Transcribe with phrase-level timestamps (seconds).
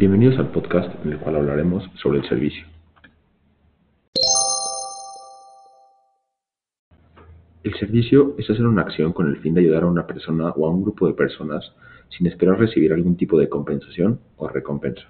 [0.00, 2.64] Bienvenidos al podcast en el cual hablaremos sobre el servicio.
[7.62, 10.66] El servicio es hacer una acción con el fin de ayudar a una persona o
[10.66, 11.74] a un grupo de personas
[12.16, 15.02] sin esperar recibir algún tipo de compensación o recompensa.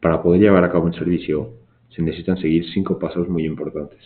[0.00, 1.50] Para poder llevar a cabo un servicio,
[1.88, 3.98] se necesitan seguir cinco pasos muy importantes.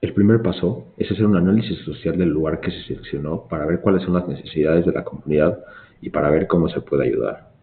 [0.00, 3.80] El primer paso es hacer un análisis social del lugar que se seleccionó para ver
[3.80, 5.58] cuáles son las necesidades de la comunidad
[6.00, 7.55] y para ver cómo se puede ayudar.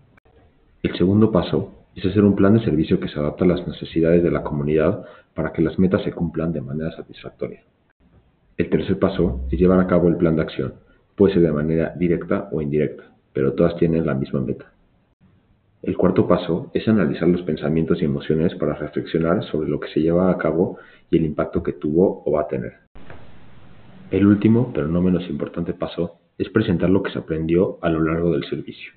[0.84, 4.22] El segundo paso es hacer un plan de servicio que se adapte a las necesidades
[4.22, 7.64] de la comunidad para que las metas se cumplan de manera satisfactoria.
[8.58, 10.73] El tercer paso es llevar a cabo el plan de acción,
[11.16, 14.73] puede ser de manera directa o indirecta, pero todas tienen la misma meta.
[15.82, 20.02] El cuarto paso es analizar los pensamientos y emociones para reflexionar sobre lo que se
[20.02, 22.73] lleva a cabo y el impacto que tuvo o va a tener.
[24.12, 28.02] El último, pero no menos importante paso, es presentar lo que se aprendió a lo
[28.02, 28.92] largo del servicio.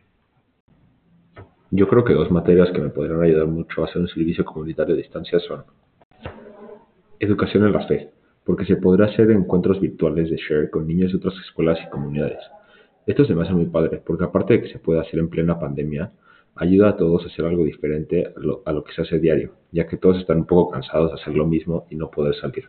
[1.71, 4.95] Yo creo que dos materias que me podrían ayudar mucho a hacer un servicio comunitario
[4.95, 5.65] a distancia son
[7.19, 8.11] educación en la fe,
[8.45, 12.39] porque se podrá hacer encuentros virtuales de share con niños de otras escuelas y comunidades.
[13.07, 15.59] Esto se me hace muy padre, porque aparte de que se puede hacer en plena
[15.59, 16.13] pandemia,
[16.55, 18.33] ayuda a todos a hacer algo diferente
[18.65, 21.35] a lo, que se hace diario, ya que todos están un poco cansados de hacer
[21.35, 22.69] lo mismo y no poder salir.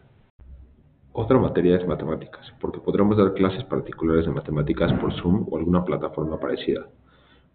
[1.14, 5.84] Otra materia es matemáticas, porque podremos dar clases particulares de matemáticas por Zoom o alguna
[5.86, 6.88] plataforma parecida.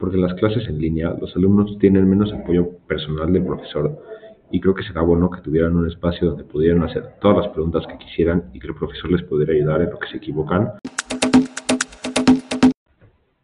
[0.03, 4.03] Porque en las clases en línea los alumnos tienen menos apoyo personal del profesor
[4.50, 7.86] y creo que será bueno que tuvieran un espacio donde pudieran hacer todas las preguntas
[7.86, 10.73] que quisieran y que el profesor les pudiera ayudar en lo que se equivocan.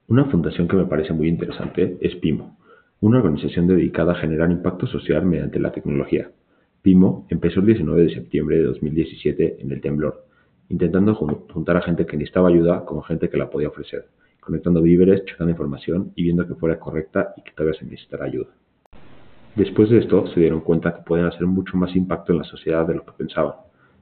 [0.09, 2.59] Una fundación que me parece muy interesante es PIMO,
[3.03, 6.29] una organización dedicada a generar impacto social mediante la tecnología.
[6.83, 10.25] Pimo empezó el 19 de septiembre de 2017 en el temblor,
[10.71, 14.07] intentando juntar a gente que necesitaba ayuda con gente que la podía ofrecer,
[14.49, 18.49] conectando víveres, checando información y viendo que fuera correcta y que todavía se necesitara ayuda.
[19.57, 22.87] Después de esto, se dieron cuenta que pueden hacer mucho más impacto en la sociedad
[22.87, 23.57] de lo que pensaban.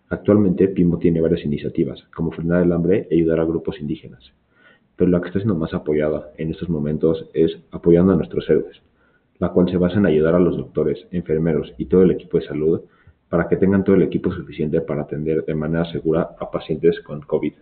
[0.09, 4.23] Actualmente, Pimo tiene varias iniciativas, como frenar el hambre y ayudar a grupos indígenas.
[4.95, 8.81] Pero la que está siendo más apoyada en estos momentos es apoyando a nuestros héroes,
[9.41, 12.47] la cual se basa en ayudar a los doctores, enfermeros y todo el equipo de
[12.47, 12.83] salud
[13.29, 17.21] para que tengan todo el equipo suficiente para atender de manera segura a pacientes con
[17.23, 17.55] COVID.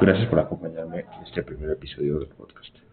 [0.00, 0.77] Gracias por acompañarme en
[1.24, 2.87] este primer episodio del podcast.